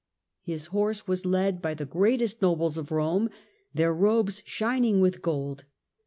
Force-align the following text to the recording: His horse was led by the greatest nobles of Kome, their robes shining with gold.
His 0.41 0.65
horse 0.73 1.07
was 1.07 1.27
led 1.27 1.61
by 1.61 1.75
the 1.75 1.85
greatest 1.85 2.41
nobles 2.41 2.75
of 2.75 2.89
Kome, 2.89 3.29
their 3.71 3.93
robes 3.93 4.41
shining 4.47 4.99
with 4.99 5.21
gold. 5.21 5.65